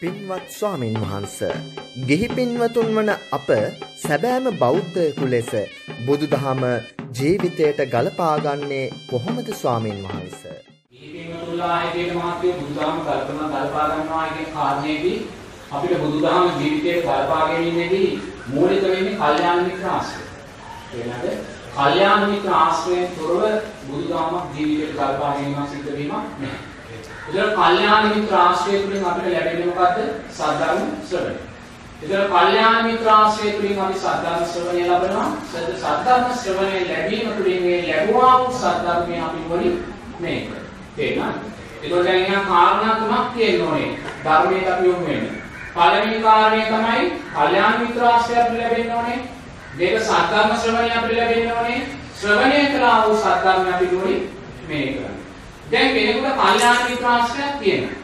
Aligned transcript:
පින්වත් 0.00 0.44
ස්වාමින් 0.50 0.94
වහන්ස 1.00 1.38
ගෙහි 2.08 2.28
පින්වතුන් 2.28 2.94
වන 2.96 3.10
අප 3.32 3.48
සැබෑම 4.02 4.46
බෞද්ධයකු 4.62 5.26
ලෙස 5.32 5.50
බුදුදහම 6.06 6.62
ජීවිතයට 7.18 7.82
ගලපාගන්නේ 7.94 8.86
කොහොමද 9.10 9.50
ස්වාමින් 9.54 9.98
වහන්ස? 10.04 10.38
පින්වතුන්ලා 10.94 11.74
ආයතන 11.74 12.16
මහත්මිය 12.16 12.54
බුදුදහම 12.54 13.02
කල්පනා 13.02 13.50
ගලපා 13.52 13.86
ගන්නවා 13.90 14.24
කියන 14.30 14.50
කාරණේදී 14.54 15.18
අපිට 15.72 15.94
බුදුදහම 15.98 16.48
ජීවිතයට 16.56 17.04
ගලපා 17.04 17.44
ගැනීමේදී 17.44 18.08
මූලික 18.48 18.82
වෙන්නේ 18.84 19.14
කල්යාණ 19.18 19.62
මිත්‍ර 19.66 19.86
ආශ්‍රය. 19.90 20.24
එනද 20.96 21.30
කල්යාණ 21.76 22.28
මිත්‍ර 22.30 22.56
ආශ්‍රයෙන් 22.56 23.14
තොරව 23.14 23.46
බුදුදහම 23.84 24.42
ජීවිතයට 24.50 24.98
ගලපා 24.98 25.14
ගැනීම 25.30 25.70
සිද්ධ 25.70 25.94
වීමක් 25.94 26.36
නැහැ. 26.40 26.69
ඒතර 27.30 27.54
කල්යාණ 27.54 28.06
මිත්‍ර 28.14 28.34
ආශ්‍රය 28.36 28.78
තුළින් 28.78 29.04
අපිට 29.04 29.26
ලැබෙන්නේ 29.26 29.66
මොකද්ද? 29.66 29.98
සද්ධර්ම 30.30 30.80
ශ්‍රවණය. 31.08 31.34
ඒතර 32.02 32.22
කල්යාණ 32.28 32.86
මිත්‍ර 32.86 33.08
ආශ්‍රය 33.08 33.50
තුළින් 33.50 33.78
අපි 33.78 33.94
සද්ධර්ම 33.96 34.42
ශ්‍රවණය 34.46 34.82
ලබනවා. 34.84 35.28
සද 35.50 35.68
සද්ධර්ම 35.74 36.24
ශ්‍රවණය 36.34 36.80
ලැබීම 36.88 37.28
තුළින් 37.36 37.62
මේ 37.62 37.82
ලැබුවා 37.88 38.38
වූ 38.38 38.52
සද්ධර්මය 38.54 39.20
අපි 39.20 39.40
වලින් 39.50 39.76
මේක. 40.20 40.50
තේරෙනවද? 40.96 41.38
ඒතකොට 41.82 42.04
දැන් 42.04 42.18
එහෙනම් 42.18 42.46
කාරණා 42.46 42.94
තුනක් 42.94 43.32
තියෙන්න 43.34 43.62
ඕනේ. 43.62 43.90
ධර්මයට 44.24 44.68
අපි 44.68 44.84
යොමු 44.84 45.06
වෙන්නේ. 45.06 45.32
පළවෙනි 45.74 46.22
කාරණය 46.22 46.60
තමයි 46.64 47.06
කල්යාණ 47.34 47.80
මිත්‍ර 47.82 48.04
ආශ්‍රය 48.04 48.34
අපිට 48.36 48.60
ලැබෙන්න 48.60 48.92
ඕනේ. 48.92 49.18
දෙක 49.78 50.02
සද්ධර්ම 50.02 50.52
ශ්‍රවණය 50.56 50.90
අපිට 50.92 51.16
ලැබෙන්න 51.16 51.52
ඕනේ. 51.52 51.80
ශ්‍රවණය 52.20 52.60
කළා 52.66 52.98
වූ 53.04 53.16
සද්ධර්මය 53.18 53.74
අපි 53.74 53.86
වලින් 53.94 54.22
මේ 54.68 54.86
කරන්නේ. 54.88 55.19
දැන් 55.70 55.94
කෙනෙකුට 55.94 56.36
කල්යාණ 56.36 56.90
මිත්‍රාශ්‍රයක් 56.90 57.54
තියෙනවා. 57.60 57.98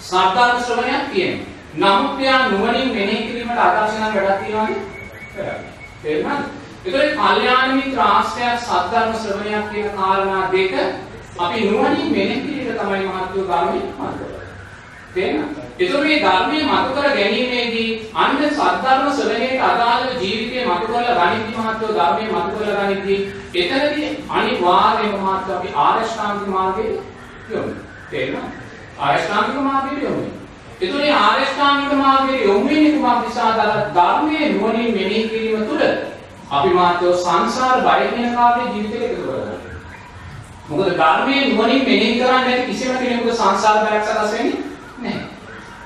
සද්ධර්ම 0.00 0.62
ශ්‍රවණයක් 0.62 1.04
තියෙනවා. 1.12 1.50
නමුත් 1.74 2.20
එයා 2.20 2.48
නුවණින් 2.48 2.88
මෙනෙහි 2.88 3.26
කිරීමට 3.26 3.58
අදර්ශ 3.58 3.94
නම් 3.94 4.14
වැඩක් 4.16 4.42
තියනවද? 4.42 4.74
කරන්නේ. 5.32 5.72
තේරුණාද? 6.02 6.42
ඒතකොට 6.84 7.14
කල්යාණ 7.16 7.76
මිත්‍රාශ්‍රයක් 7.76 8.58
සද්ධර්ම 8.60 9.12
ශ්‍රවණයක් 9.14 9.64
කියන 9.70 9.88
කාරණා 9.96 10.44
දෙක 10.52 10.72
අපි 11.38 11.58
නුවණින් 11.62 12.12
මෙනෙහි 12.12 12.40
කිරීම 12.40 12.76
තමයි 12.76 13.06
මහත්ව 13.06 13.48
ගාමී 13.48 13.82
මාර්ගය. 13.98 14.24
තේරෙනවද? 15.14 15.56
ඒතකොට 15.78 16.02
මේ 16.02 16.18
ධර්මයේ 16.18 16.64
මතු 16.64 16.90
කර 16.94 17.06
ගැනීමේදී 17.10 17.90
අන්න 18.14 18.36
සද්ධර්ම 18.50 19.06
ශ්‍රවණයට 19.12 19.62
අදාළව 19.62 19.89
ජීවිතේ 20.22 20.64
මතු 20.66 20.86
කරලා 20.86 21.28
ගණිත 21.28 21.56
මහත්ව 21.56 21.88
ධර්මයේ 21.90 22.32
මතු 22.34 22.56
කරලා 22.56 22.84
ගනිද්දී 22.84 23.20
එතනදී 23.54 24.10
අනිවාර්යයෙන්ම 24.30 25.16
මහත්ව 25.20 25.50
අපි 25.52 25.68
ආරෂ්ඨාංගික 25.76 26.48
මාර්ගයේ 26.48 26.98
යොමු. 27.50 27.72
තේරෙනවද? 28.10 28.52
ආරෂ්ඨාංගික 28.98 29.58
මාර්ගයේ 29.62 30.04
යොමු. 30.04 30.24
ඒතකොට 30.80 31.00
මේ 31.00 31.16
ආරෂ්ඨාංගික 31.20 31.92
මාර්ගයේ 31.94 32.44
යොමු 32.44 32.68
වෙන්නේ 32.68 32.92
කුමක් 32.94 33.24
නිසාද? 33.24 33.58
ධර්මයේ 33.94 34.52
නුවණින් 34.52 34.94
මෙනෙහි 34.94 35.24
කිරීම 35.28 35.66
තුළ 35.66 35.84
අපි 36.50 36.68
මහත්ව 36.70 37.12
සංසාර 37.18 37.76
බය 37.80 38.00
කියන 38.12 38.30
කාර්යය 38.34 38.68
ජීවිතේ 38.68 39.04
එකතු 39.06 39.22
කරගන්නවා. 39.24 39.58
මොකද 40.68 40.88
ධර්මයේ 40.94 41.42
නුවණින් 41.48 41.84
මෙනෙහි 41.84 42.14
කරන්නේ 42.16 42.46
නැති 42.46 42.66
කිසිම 42.66 42.96
කෙනෙකුට 42.98 43.36
සංසාර 43.36 43.76
බයක් 43.84 44.02
සකස් 44.04 44.32
වෙන්නේ 44.32 44.58
නැහැ. 45.00 45.28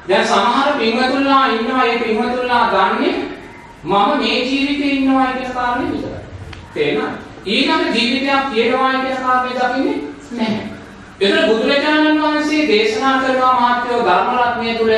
දැන් 0.08 0.26
සමහර 0.26 0.78
පින්වතුන්ලා 0.78 1.46
ඉන්නවා 1.48 1.84
ඒ 1.84 1.98
පින්වතුන්ලා 1.98 2.64
ගන්නේ 2.72 3.13
මම 3.84 4.18
මේ 4.18 4.38
ජීවිතේ 4.40 4.90
ඉන්නවා 4.90 5.26
කියන 5.28 5.52
කාරණේ 5.52 5.92
විතරයි. 5.92 6.20
තේරෙනවද? 6.74 7.18
ඊළඟ 7.46 7.94
ජීවිතයක් 7.94 8.44
තියෙනවා 8.52 8.92
කියන 8.92 9.16
කාරණේ 9.18 9.54
දකින්නේ 9.54 9.98
නැහැ. 10.32 10.74
එතන 11.20 11.46
බුදුරජාණන් 11.48 12.22
වහන්සේ 12.22 12.68
දේශනා 12.68 13.18
කරනවා 13.18 13.60
මාත්‍යෝ 13.60 14.00
ධර්ම 14.00 14.38
රත්නය 14.38 14.74
තුල 14.74 14.92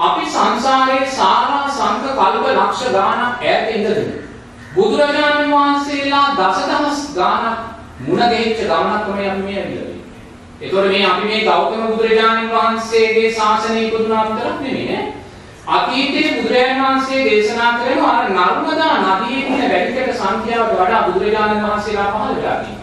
අපි 0.00 0.26
සංසාරයේ 0.26 1.06
සාරා 1.10 1.68
සංක 1.68 2.04
කල්ප 2.10 2.44
ලක්ෂ 2.48 2.92
ගාණක් 2.92 3.44
ඈත 3.44 3.70
ඉඳගෙන 3.70 4.12
බුදුරජාණන් 4.74 5.54
වහන්සේලා 5.54 6.26
දසදහස් 6.34 7.00
ගාණක් 7.14 7.58
මුණ 8.00 8.22
ගැහිච්ච 8.24 8.60
ගමනක් 8.60 9.02
තමයි 9.06 9.26
අපි 9.28 9.42
මේ 9.42 9.58
ඇවිල්ලා 9.58 9.92
එතකොට 10.60 10.88
මේ 10.88 11.06
අපි 11.06 11.24
මේ 11.24 11.40
ගෞතම 11.42 11.82
බුදුරජාණන් 11.86 12.50
වහන්සේගේ 12.50 13.32
ශාසනය 13.32 13.80
ඉපදුනා 13.80 14.24
විතරක් 14.26 14.60
නෙමෙයි 14.60 14.86
නේ. 14.86 15.12
අතීතයේ 15.66 16.34
බුදුරජාණන් 16.34 16.84
වහන්සේ 16.84 17.24
දේශනා 17.24 17.72
කරන 17.74 18.04
අර 18.04 18.30
නර්මදා 18.30 18.94
නදියේ 19.00 19.42
තියෙන 19.42 19.70
වැඩිකට 19.70 20.14
සංඛ්‍යාවට 20.14 20.74
වඩා 20.74 21.02
බුදුරජාණන් 21.02 21.62
වහන්සේලා 21.62 22.12
පහළ 22.12 22.36
වෙලා 22.36 22.56
තියෙනවා. 22.56 22.82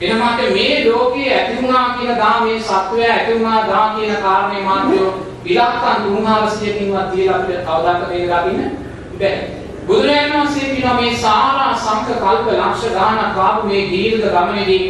එහෙනම් 0.00 0.54
මේ 0.54 0.84
ලෝකයේ 0.86 1.34
ඇති 1.34 1.56
වුණා 1.56 1.88
කියන 1.90 2.16
දා 2.16 2.40
මේ 2.40 2.60
සත්වය 2.60 3.04
ඇති 3.06 3.34
වුණා 3.34 3.66
දා 3.66 3.94
කියන 3.94 4.16
කාරණේ 4.16 4.62
මාත්‍යෝ 4.62 5.10
ඉලක්කම් 5.44 6.02
3600කින්වත් 6.06 7.12
දීලා 7.12 7.36
අපිට 7.36 7.64
කවදාක 7.64 8.08
මේක 8.08 8.24
දකින්න 8.24 8.78
බැහැ. 9.18 9.60
බුදුරජාණන් 9.86 10.34
වහන්සේ 10.34 10.70
කියනවා 10.70 10.94
මේ 10.94 11.14
සාරා 11.16 11.74
සංඛ 11.76 12.10
කල්ප 12.16 12.46
ලක්ෂ 12.52 12.84
ගානක් 12.94 13.38
ආපු 13.38 13.68
මේ 13.68 13.84
දීර්ඝ 13.90 14.28
ගමනේදී 14.30 14.84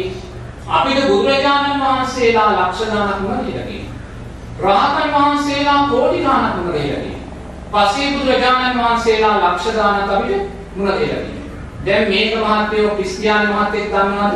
අපිට 0.69 1.07
බුදුරජාණන් 1.07 1.81
වහන්සේලා 1.81 2.49
ලක්ෂ 2.51 2.81
ගාණක් 2.87 3.21
වුණා 3.21 3.43
කියලා 3.43 3.65
කියනවා. 3.65 3.80
රහතන් 4.63 5.13
වහන්සේලා 5.13 5.87
කෝටි 5.89 6.23
ගාණක් 6.23 6.55
වුණා 6.55 6.73
කියලා 6.77 7.01
කියනවා. 7.01 7.85
පසේ 7.85 8.11
බුදුරජාණන් 8.11 8.79
වහන්සේලා 8.79 9.35
ලක්ෂ 9.43 9.75
ගාණක් 9.75 10.11
අපිට 10.11 10.43
වුණා 10.77 10.97
කියලා 10.97 11.19
කියනවා. 11.19 11.41
දැන් 11.85 12.09
මේක 12.09 12.33
මහත්යෝ 12.37 12.95
ක්‍රිස්තියානි 12.95 13.47
මහත්තයෙක් 13.49 13.87
දන්නවද? 13.91 14.35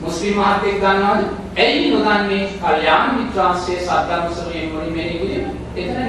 මුස්ලිම් 0.00 0.34
මහත්තයෙක් 0.36 0.76
දන්නවද? 0.80 1.22
ඇයි 1.56 1.90
නොදන්නේ? 1.90 2.44
කල්යාණ 2.60 3.10
මිත්‍රාශ්‍රයේ 3.16 3.80
සද්ධර්ම 3.80 4.28
ශ්‍රවණය 4.34 4.66
මොනින් 4.68 4.92
මෙනේ 4.92 5.18
කියන්නේ? 5.18 5.54
එතන 5.76 6.01